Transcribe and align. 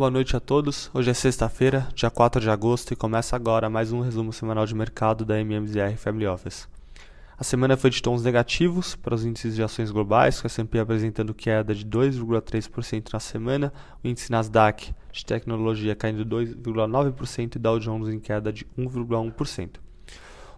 Boa 0.00 0.10
noite 0.10 0.34
a 0.34 0.40
todos. 0.40 0.90
Hoje 0.94 1.10
é 1.10 1.12
sexta-feira, 1.12 1.86
dia 1.94 2.10
4 2.10 2.40
de 2.40 2.48
agosto, 2.48 2.90
e 2.90 2.96
começa 2.96 3.36
agora 3.36 3.68
mais 3.68 3.92
um 3.92 4.00
resumo 4.00 4.32
semanal 4.32 4.64
de 4.64 4.74
mercado 4.74 5.26
da 5.26 5.38
MMZR 5.38 5.94
Family 5.98 6.26
Office. 6.26 6.66
A 7.36 7.44
semana 7.44 7.76
foi 7.76 7.90
de 7.90 8.00
tons 8.00 8.22
negativos 8.22 8.96
para 8.96 9.14
os 9.14 9.26
índices 9.26 9.54
de 9.54 9.62
ações 9.62 9.90
globais, 9.90 10.40
com 10.40 10.46
a 10.46 10.48
S&P 10.48 10.78
apresentando 10.78 11.34
queda 11.34 11.74
de 11.74 11.84
2,3% 11.84 13.12
na 13.12 13.20
semana, 13.20 13.70
o 14.02 14.08
índice 14.08 14.32
Nasdaq 14.32 14.94
de 15.12 15.22
tecnologia 15.22 15.94
caindo 15.94 16.24
2,9% 16.24 17.56
e 17.56 17.58
Dow 17.58 17.78
Jones 17.78 18.08
em 18.08 18.18
queda 18.18 18.50
de 18.50 18.64
1,1%. 18.78 19.76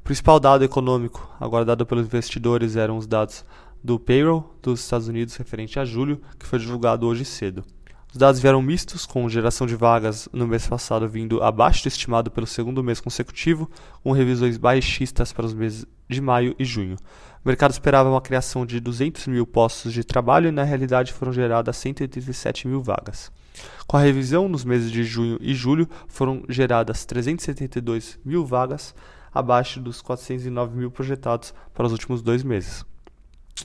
O 0.00 0.02
principal 0.04 0.38
dado 0.38 0.64
econômico 0.64 1.34
aguardado 1.40 1.86
pelos 1.86 2.04
investidores 2.04 2.76
eram 2.76 2.98
os 2.98 3.06
dados 3.06 3.42
do 3.82 3.98
payroll 3.98 4.54
dos 4.60 4.80
Estados 4.80 5.08
Unidos 5.08 5.34
referente 5.36 5.80
a 5.80 5.84
julho, 5.86 6.20
que 6.38 6.44
foi 6.44 6.58
divulgado 6.58 7.06
hoje 7.06 7.24
cedo. 7.24 7.64
Os 8.12 8.16
dados 8.16 8.40
vieram 8.40 8.60
mistos, 8.60 9.06
com 9.06 9.28
geração 9.28 9.68
de 9.68 9.76
vagas 9.76 10.28
no 10.32 10.44
mês 10.44 10.66
passado 10.66 11.08
vindo 11.08 11.40
abaixo 11.44 11.84
do 11.84 11.86
estimado 11.86 12.28
pelo 12.28 12.44
segundo 12.44 12.82
mês 12.82 13.00
consecutivo, 13.00 13.70
com 14.02 14.10
revisões 14.10 14.58
baixistas 14.58 15.32
para 15.32 15.46
os 15.46 15.54
meses 15.54 15.86
de 16.08 16.20
maio 16.20 16.52
e 16.58 16.64
junho. 16.64 16.96
O 17.44 17.48
mercado 17.48 17.70
esperava 17.70 18.10
uma 18.10 18.20
criação 18.20 18.66
de 18.66 18.80
200 18.80 19.28
mil 19.28 19.46
postos 19.46 19.92
de 19.92 20.02
trabalho 20.02 20.48
e, 20.48 20.50
na 20.50 20.64
realidade, 20.64 21.12
foram 21.12 21.32
geradas 21.32 21.76
187 21.76 22.66
mil 22.66 22.82
vagas. 22.82 23.30
Com 23.86 23.96
a 23.96 24.00
revisão, 24.00 24.48
nos 24.48 24.64
meses 24.64 24.90
de 24.90 25.04
junho 25.04 25.38
e 25.40 25.54
julho, 25.54 25.88
foram 26.08 26.42
geradas 26.48 27.04
372 27.04 28.18
mil 28.24 28.44
vagas, 28.44 28.92
abaixo 29.32 29.78
dos 29.78 30.02
409 30.02 30.76
mil 30.76 30.90
projetados 30.90 31.54
para 31.72 31.86
os 31.86 31.92
últimos 31.92 32.22
dois 32.22 32.42
meses. 32.42 32.84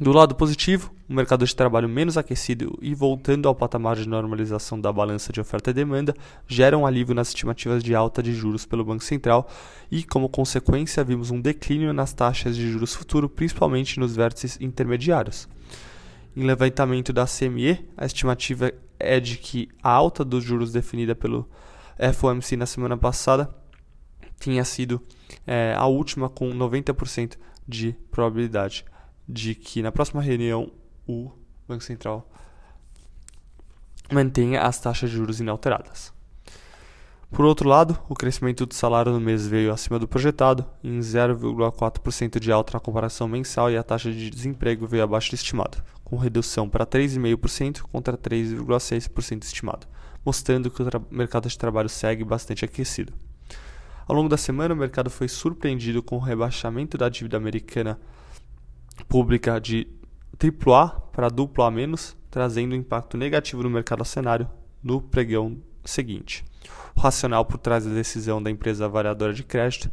Do 0.00 0.10
lado 0.10 0.34
positivo, 0.34 0.92
o 1.08 1.14
mercado 1.14 1.46
de 1.46 1.54
trabalho 1.54 1.88
menos 1.88 2.18
aquecido 2.18 2.76
e 2.82 2.92
voltando 2.96 3.46
ao 3.46 3.54
patamar 3.54 3.94
de 3.94 4.08
normalização 4.08 4.80
da 4.80 4.92
balança 4.92 5.32
de 5.32 5.40
oferta 5.40 5.70
e 5.70 5.72
demanda 5.72 6.16
gera 6.48 6.76
um 6.76 6.84
alívio 6.84 7.14
nas 7.14 7.28
estimativas 7.28 7.80
de 7.80 7.94
alta 7.94 8.20
de 8.20 8.32
juros 8.32 8.66
pelo 8.66 8.84
Banco 8.84 9.04
Central 9.04 9.48
e, 9.88 10.02
como 10.02 10.28
consequência, 10.28 11.04
vimos 11.04 11.30
um 11.30 11.40
declínio 11.40 11.92
nas 11.92 12.12
taxas 12.12 12.56
de 12.56 12.68
juros 12.68 12.92
futuro, 12.92 13.28
principalmente 13.28 14.00
nos 14.00 14.16
vértices 14.16 14.60
intermediários. 14.60 15.48
Em 16.36 16.44
levantamento 16.44 17.12
da 17.12 17.24
CME, 17.24 17.88
a 17.96 18.04
estimativa 18.04 18.72
é 18.98 19.20
de 19.20 19.36
que 19.36 19.68
a 19.80 19.90
alta 19.90 20.24
dos 20.24 20.42
juros 20.42 20.72
definida 20.72 21.14
pelo 21.14 21.48
FOMC 22.14 22.56
na 22.56 22.66
semana 22.66 22.96
passada 22.96 23.48
tinha 24.40 24.64
sido 24.64 25.00
é, 25.46 25.72
a 25.76 25.86
última 25.86 26.28
com 26.28 26.50
90% 26.50 27.36
de 27.68 27.94
probabilidade 28.10 28.84
de 29.28 29.54
que 29.54 29.82
na 29.82 29.92
próxima 29.92 30.22
reunião 30.22 30.70
o 31.06 31.30
Banco 31.66 31.82
Central 31.82 32.28
mantenha 34.12 34.62
as 34.62 34.78
taxas 34.78 35.10
de 35.10 35.16
juros 35.16 35.40
inalteradas. 35.40 36.12
Por 37.34 37.44
outro 37.44 37.68
lado, 37.68 37.98
o 38.08 38.14
crescimento 38.14 38.64
do 38.64 38.74
salário 38.74 39.10
no 39.10 39.20
mês 39.20 39.44
veio 39.44 39.72
acima 39.72 39.98
do 39.98 40.06
projetado, 40.06 40.64
em 40.84 41.00
0,4% 41.00 42.38
de 42.38 42.52
alta 42.52 42.74
na 42.74 42.80
comparação 42.80 43.26
mensal, 43.26 43.70
e 43.70 43.76
a 43.76 43.82
taxa 43.82 44.12
de 44.12 44.30
desemprego 44.30 44.86
veio 44.86 45.02
abaixo 45.02 45.30
do 45.30 45.34
estimado, 45.34 45.82
com 46.04 46.16
redução 46.16 46.68
para 46.68 46.86
3,5% 46.86 47.80
contra 47.90 48.16
3,6% 48.16 49.42
estimado, 49.42 49.88
mostrando 50.24 50.70
que 50.70 50.80
o 50.80 50.86
mercado 51.10 51.48
de 51.48 51.58
trabalho 51.58 51.88
segue 51.88 52.22
bastante 52.22 52.64
aquecido. 52.64 53.12
Ao 54.06 54.14
longo 54.14 54.28
da 54.28 54.36
semana, 54.36 54.72
o 54.72 54.76
mercado 54.76 55.10
foi 55.10 55.26
surpreendido 55.26 56.04
com 56.04 56.14
o 56.16 56.20
rebaixamento 56.20 56.96
da 56.96 57.08
dívida 57.08 57.36
americana 57.36 57.98
pública 59.08 59.60
de 59.60 59.86
AAA 60.38 60.88
para 61.12 61.28
AA-, 61.28 62.14
trazendo 62.30 62.72
um 62.72 62.78
impacto 62.78 63.16
negativo 63.16 63.62
no 63.62 63.70
mercado 63.70 64.02
acionário 64.02 64.48
no 64.82 65.00
pregão 65.00 65.56
seguinte. 65.84 66.44
O 66.96 67.00
racional 67.00 67.44
por 67.44 67.58
trás 67.58 67.84
da 67.84 67.92
decisão 67.92 68.42
da 68.42 68.50
empresa 68.50 68.84
avaliadora 68.84 69.32
de 69.32 69.42
crédito, 69.42 69.90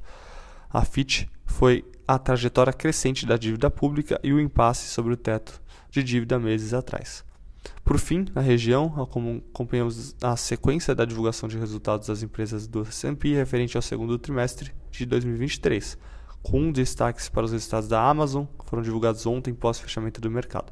a 0.70 0.84
Fitch, 0.84 1.26
foi 1.46 1.86
a 2.08 2.18
trajetória 2.18 2.74
crescente 2.74 3.26
da 3.26 3.38
dívida 3.38 3.70
pública 3.70 4.20
e 4.24 4.34
o 4.34 4.40
impasse 4.40 4.88
sobre 4.88 5.14
o 5.14 5.18
teto 5.18 5.62
de 5.90 6.04
dívida 6.04 6.40
meses 6.40 6.74
atrás. 6.74 7.24
Por 7.84 8.00
fim, 8.00 8.26
na 8.34 8.42
região, 8.42 8.94
acompanhamos 9.02 10.16
a 10.22 10.36
sequência 10.36 10.96
da 10.96 11.06
divulgação 11.06 11.48
de 11.48 11.58
resultados 11.58 12.08
das 12.08 12.24
empresas 12.24 12.68
do 12.68 12.82
S&P 12.82 13.36
referente 13.36 13.76
ao 13.76 13.82
segundo 13.82 14.18
trimestre 14.18 14.72
de 14.90 15.06
2023, 15.06 15.98
com 16.42 16.72
destaques 16.72 17.30
para 17.30 17.46
os 17.46 17.52
resultados 17.52 17.88
da 17.88 18.02
Amazon, 18.02 18.46
que 18.60 18.66
foram 18.66 18.84
divulgados 18.84 19.26
ontem 19.26 19.54
pós-fechamento 19.54 20.20
do 20.20 20.30
mercado. 20.30 20.72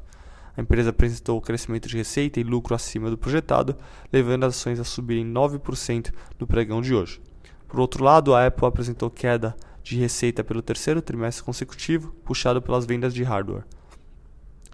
A 0.56 0.60
empresa 0.60 0.90
apresentou 0.90 1.40
crescimento 1.40 1.88
de 1.88 1.96
receita 1.96 2.40
e 2.40 2.42
lucro 2.42 2.74
acima 2.74 3.08
do 3.08 3.16
projetado, 3.16 3.76
levando 4.12 4.44
as 4.44 4.56
ações 4.56 4.80
a 4.80 4.84
subirem 4.84 5.24
9% 5.24 6.12
no 6.38 6.46
pregão 6.46 6.82
de 6.82 6.94
hoje. 6.94 7.20
Por 7.68 7.78
outro 7.78 8.04
lado, 8.04 8.34
a 8.34 8.46
Apple 8.46 8.66
apresentou 8.66 9.10
queda 9.10 9.56
de 9.82 9.96
receita 9.96 10.42
pelo 10.42 10.60
terceiro 10.60 11.00
trimestre 11.00 11.44
consecutivo, 11.44 12.12
puxado 12.24 12.60
pelas 12.60 12.84
vendas 12.84 13.14
de 13.14 13.22
hardware. 13.22 13.64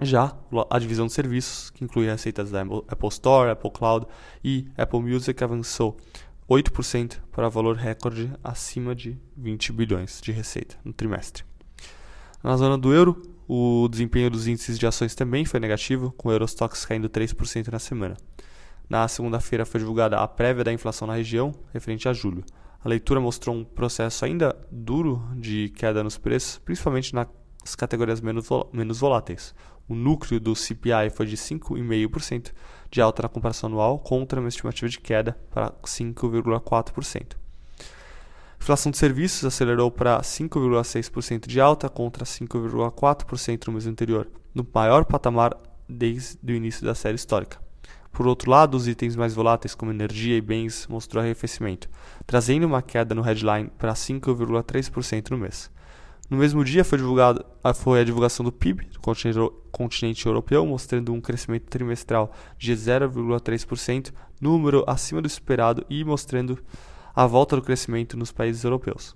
Já 0.00 0.36
a 0.68 0.78
divisão 0.78 1.06
de 1.06 1.12
serviços, 1.12 1.70
que 1.70 1.84
inclui 1.84 2.06
receitas 2.06 2.50
da 2.50 2.62
Apple 2.62 3.08
Store, 3.08 3.50
Apple 3.50 3.70
Cloud 3.70 4.06
e 4.44 4.68
Apple 4.76 5.00
Music, 5.00 5.42
avançou 5.42 5.96
8% 6.48 7.18
para 7.32 7.48
valor 7.48 7.76
recorde 7.76 8.32
acima 8.42 8.94
de 8.94 9.18
20 9.36 9.72
bilhões 9.72 10.20
de 10.22 10.30
receita 10.30 10.76
no 10.84 10.92
trimestre. 10.92 11.44
Na 12.42 12.56
zona 12.56 12.78
do 12.78 12.94
euro, 12.94 13.20
o 13.48 13.88
desempenho 13.88 14.30
dos 14.30 14.46
índices 14.46 14.78
de 14.78 14.86
ações 14.86 15.14
também 15.14 15.44
foi 15.44 15.58
negativo, 15.58 16.12
com 16.12 16.28
o 16.28 16.32
Eurostox 16.32 16.84
caindo 16.84 17.08
3% 17.08 17.68
na 17.68 17.78
semana. 17.78 18.16
Na 18.88 19.08
segunda-feira 19.08 19.66
foi 19.66 19.80
divulgada 19.80 20.18
a 20.18 20.28
prévia 20.28 20.62
da 20.62 20.72
inflação 20.72 21.08
na 21.08 21.14
região, 21.14 21.52
referente 21.72 22.08
a 22.08 22.12
julho. 22.12 22.44
A 22.84 22.88
leitura 22.88 23.20
mostrou 23.20 23.56
um 23.56 23.64
processo 23.64 24.24
ainda 24.24 24.56
duro 24.70 25.28
de 25.34 25.70
queda 25.70 26.04
nos 26.04 26.16
preços, 26.16 26.58
principalmente 26.58 27.12
nas 27.66 27.74
categorias 27.74 28.20
menos, 28.20 28.48
menos 28.72 29.00
voláteis. 29.00 29.52
O 29.88 29.94
núcleo 29.94 30.38
do 30.38 30.54
CPI 30.54 31.10
foi 31.12 31.26
de 31.26 31.36
5,5% 31.36 32.52
de 32.90 33.00
alta 33.00 33.22
na 33.22 33.28
comparação 33.28 33.68
anual, 33.68 33.98
contra 33.98 34.38
uma 34.40 34.48
estimativa 34.48 34.88
de 34.88 35.00
queda 35.00 35.36
para 35.50 35.72
5,4%. 35.82 37.34
A 37.34 38.62
inflação 38.62 38.90
de 38.90 38.98
serviços 38.98 39.44
acelerou 39.44 39.90
para 39.90 40.20
5,6% 40.20 41.46
de 41.46 41.60
alta 41.60 41.88
contra 41.88 42.24
5,4% 42.24 43.66
no 43.66 43.72
mês 43.72 43.86
anterior, 43.86 44.28
no 44.54 44.66
maior 44.72 45.04
patamar 45.04 45.56
desde 45.88 46.52
o 46.52 46.56
início 46.56 46.84
da 46.84 46.94
série 46.94 47.16
histórica. 47.16 47.58
Por 48.12 48.26
outro 48.26 48.50
lado, 48.50 48.76
os 48.76 48.88
itens 48.88 49.14
mais 49.14 49.34
voláteis, 49.34 49.74
como 49.74 49.90
energia 49.90 50.36
e 50.36 50.40
bens, 50.40 50.86
mostrou 50.88 51.22
arrefecimento, 51.22 51.88
trazendo 52.26 52.66
uma 52.66 52.80
queda 52.80 53.14
no 53.14 53.22
headline 53.22 53.70
para 53.76 53.92
5,3% 53.92 55.30
no 55.30 55.38
mês. 55.38 55.70
No 56.28 56.36
mesmo 56.36 56.64
dia 56.64 56.84
foi, 56.84 56.98
divulgado, 56.98 57.44
foi 57.76 58.00
a 58.00 58.04
divulgação 58.04 58.44
do 58.44 58.50
PIB 58.50 58.86
do 58.86 58.98
continente 59.70 60.26
europeu, 60.26 60.66
mostrando 60.66 61.12
um 61.12 61.20
crescimento 61.20 61.66
trimestral 61.66 62.32
de 62.58 62.72
0,3%, 62.72 64.12
número 64.40 64.82
acima 64.88 65.22
do 65.22 65.28
esperado 65.28 65.86
e 65.88 66.04
mostrando 66.04 66.58
a 67.14 67.26
volta 67.26 67.54
do 67.54 67.62
crescimento 67.62 68.16
nos 68.16 68.32
países 68.32 68.64
europeus. 68.64 69.14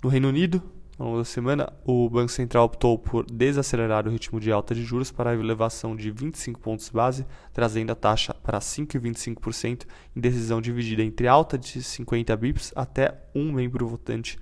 No 0.00 0.08
Reino 0.08 0.28
Unido, 0.28 0.62
ao 0.96 1.06
longo 1.06 1.18
da 1.18 1.24
semana, 1.24 1.72
o 1.84 2.08
Banco 2.08 2.30
Central 2.30 2.66
optou 2.66 2.96
por 2.96 3.26
desacelerar 3.26 4.06
o 4.06 4.10
ritmo 4.10 4.38
de 4.38 4.52
alta 4.52 4.76
de 4.76 4.84
juros 4.84 5.10
para 5.10 5.30
a 5.30 5.34
elevação 5.34 5.96
de 5.96 6.08
25 6.10 6.60
pontos 6.60 6.88
base, 6.88 7.26
trazendo 7.52 7.90
a 7.90 7.96
taxa 7.96 8.32
para 8.32 8.60
5,25% 8.60 9.86
em 10.14 10.20
decisão 10.20 10.60
dividida 10.60 11.02
entre 11.02 11.26
alta 11.26 11.58
de 11.58 11.82
50 11.82 12.36
bips 12.36 12.72
até 12.76 13.20
um 13.34 13.50
membro 13.50 13.88
votante 13.88 14.38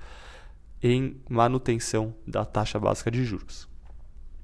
em 0.83 1.21
manutenção 1.29 2.15
da 2.27 2.45
taxa 2.45 2.79
básica 2.79 3.11
de 3.11 3.25
juros. 3.25 3.69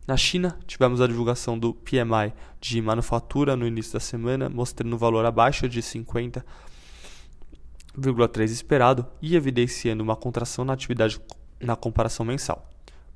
Na 0.07 0.17
China, 0.17 0.59
tivemos 0.67 1.01
a 1.01 1.07
divulgação 1.07 1.59
do 1.59 1.73
PMI 1.73 2.35
de 2.61 2.83
manufatura 2.83 3.57
no 3.57 3.67
início 3.67 3.93
da 3.93 4.01
semana, 4.01 4.49
mostrando 4.49 4.95
um 4.95 4.99
valor 4.99 5.25
abaixo 5.25 5.69
de 5.69 5.81
50,3 5.81 8.51
esperado 8.51 9.07
e 9.21 9.37
evidenciando 9.37 10.03
uma 10.03 10.17
contração 10.17 10.65
na 10.65 10.73
atividade 10.73 11.21
na 11.61 11.77
comparação 11.77 12.27
mensal. 12.27 12.69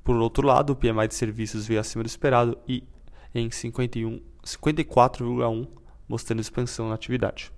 Por 0.04 0.14
outro 0.16 0.46
lado, 0.46 0.72
o 0.72 0.76
PMI 0.76 1.08
de 1.08 1.16
serviços 1.16 1.66
veio 1.66 1.80
acima 1.80 2.04
do 2.04 2.06
esperado 2.06 2.56
e 2.69 2.84
em 3.34 3.48
54,1, 3.48 5.69
mostrando 6.08 6.40
expansão 6.40 6.88
na 6.88 6.94
atividade. 6.94 7.50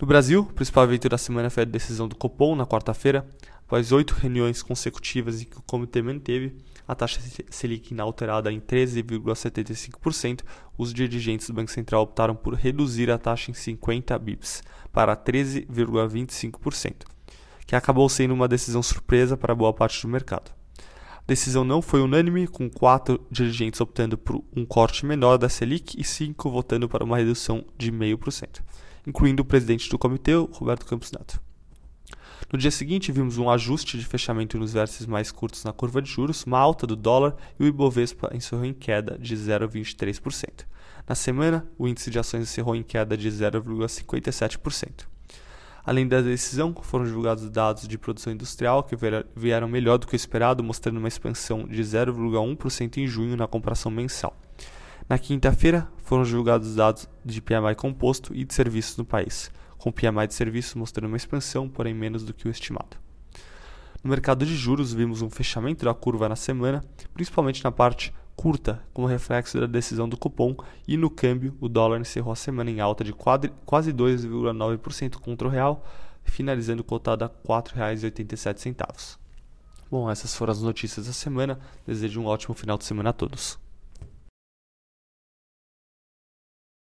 No 0.00 0.06
Brasil, 0.06 0.42
o 0.42 0.52
principal 0.52 0.84
evento 0.84 1.08
da 1.08 1.18
semana 1.18 1.50
foi 1.50 1.64
a 1.64 1.66
decisão 1.66 2.06
do 2.06 2.14
Copom 2.14 2.54
na 2.54 2.64
quarta-feira, 2.64 3.26
Após 3.66 3.92
oito 3.92 4.14
reuniões 4.14 4.62
consecutivas 4.62 5.40
em 5.40 5.46
que 5.46 5.58
o 5.58 5.62
comitê 5.62 6.02
manteve 6.02 6.54
a 6.86 6.94
taxa 6.94 7.18
Selic 7.48 7.92
inalterada 7.92 8.52
em 8.52 8.60
13,75%, 8.60 10.42
os 10.76 10.92
dirigentes 10.92 11.46
do 11.46 11.54
Banco 11.54 11.70
Central 11.70 12.02
optaram 12.02 12.34
por 12.36 12.54
reduzir 12.54 13.10
a 13.10 13.16
taxa 13.16 13.50
em 13.50 13.54
50 13.54 14.18
bips 14.18 14.62
para 14.92 15.16
13,25%, 15.16 17.06
que 17.66 17.74
acabou 17.74 18.06
sendo 18.08 18.34
uma 18.34 18.46
decisão 18.46 18.82
surpresa 18.82 19.36
para 19.36 19.54
boa 19.54 19.72
parte 19.72 20.02
do 20.02 20.08
mercado. 20.08 20.52
A 21.16 21.26
decisão 21.26 21.64
não 21.64 21.80
foi 21.80 22.02
unânime, 22.02 22.46
com 22.46 22.68
quatro 22.68 23.26
dirigentes 23.30 23.80
optando 23.80 24.18
por 24.18 24.44
um 24.54 24.66
corte 24.66 25.06
menor 25.06 25.38
da 25.38 25.48
Selic 25.48 25.98
e 25.98 26.04
cinco 26.04 26.50
votando 26.50 26.86
para 26.86 27.02
uma 27.02 27.16
redução 27.16 27.64
de 27.78 27.90
0,5%. 27.90 28.60
incluindo 29.06 29.42
o 29.42 29.44
presidente 29.46 29.88
do 29.88 29.98
comitê, 29.98 30.34
Roberto 30.34 30.84
Campos 30.84 31.10
Neto. 31.12 31.43
No 32.52 32.58
dia 32.58 32.70
seguinte, 32.70 33.10
vimos 33.10 33.38
um 33.38 33.50
ajuste 33.50 33.98
de 33.98 34.04
fechamento 34.04 34.58
nos 34.58 34.72
vértices 34.72 35.06
mais 35.06 35.32
curtos 35.32 35.64
na 35.64 35.72
curva 35.72 36.00
de 36.00 36.10
juros, 36.10 36.44
uma 36.44 36.58
alta 36.58 36.86
do 36.86 36.94
dólar 36.94 37.34
e 37.58 37.64
o 37.64 37.66
Ibovespa 37.66 38.30
encerrou 38.34 38.64
em 38.64 38.72
queda 38.72 39.18
de 39.18 39.36
0,23%. 39.36 40.64
Na 41.08 41.14
semana, 41.14 41.66
o 41.76 41.86
índice 41.86 42.10
de 42.10 42.18
ações 42.18 42.44
encerrou 42.44 42.74
em 42.74 42.82
queda 42.82 43.16
de 43.16 43.28
0,57%. 43.28 45.06
Além 45.84 46.08
da 46.08 46.22
decisão, 46.22 46.74
foram 46.80 47.04
divulgados 47.04 47.50
dados 47.50 47.86
de 47.86 47.98
produção 47.98 48.32
industrial 48.32 48.82
que 48.82 48.96
vieram 49.36 49.68
melhor 49.68 49.98
do 49.98 50.06
que 50.06 50.14
o 50.14 50.16
esperado, 50.16 50.64
mostrando 50.64 50.96
uma 50.96 51.08
expansão 51.08 51.68
de 51.68 51.82
0,1% 51.82 52.96
em 52.96 53.06
junho 53.06 53.36
na 53.36 53.46
comparação 53.46 53.92
mensal. 53.92 54.34
Na 55.06 55.18
quinta-feira, 55.18 55.86
foram 56.04 56.22
divulgados 56.22 56.74
dados 56.74 57.06
de 57.22 57.42
PMI 57.42 57.74
composto 57.76 58.34
e 58.34 58.44
de 58.44 58.54
serviços 58.54 58.96
no 58.96 59.04
país, 59.04 59.50
com 59.84 59.92
PMI 59.92 60.26
de 60.26 60.32
serviços 60.32 60.74
mostrando 60.76 61.08
uma 61.08 61.16
expansão, 61.18 61.68
porém 61.68 61.92
menos 61.92 62.24
do 62.24 62.32
que 62.32 62.48
o 62.48 62.50
estimado. 62.50 62.96
No 64.02 64.08
mercado 64.08 64.46
de 64.46 64.56
juros, 64.56 64.94
vimos 64.94 65.20
um 65.20 65.28
fechamento 65.28 65.84
da 65.84 65.92
curva 65.92 66.26
na 66.26 66.36
semana, 66.36 66.82
principalmente 67.12 67.62
na 67.62 67.70
parte 67.70 68.10
curta, 68.34 68.82
como 68.94 69.06
reflexo 69.06 69.60
da 69.60 69.66
decisão 69.66 70.08
do 70.08 70.16
cupom, 70.16 70.56
e 70.88 70.96
no 70.96 71.10
câmbio, 71.10 71.54
o 71.60 71.68
dólar 71.68 72.00
encerrou 72.00 72.32
a 72.32 72.36
semana 72.36 72.70
em 72.70 72.80
alta 72.80 73.04
de 73.04 73.12
quase 73.12 73.92
2,9% 73.92 75.16
contra 75.16 75.46
o 75.46 75.50
real, 75.50 75.84
finalizando 76.24 76.82
cotado 76.82 77.22
a 77.22 77.26
R$ 77.26 77.34
4,87. 77.46 79.18
Bom, 79.90 80.10
essas 80.10 80.34
foram 80.34 80.52
as 80.52 80.62
notícias 80.62 81.08
da 81.08 81.12
semana. 81.12 81.60
Desejo 81.86 82.22
um 82.22 82.24
ótimo 82.24 82.54
final 82.54 82.78
de 82.78 82.86
semana 82.86 83.10
a 83.10 83.12
todos. 83.12 83.62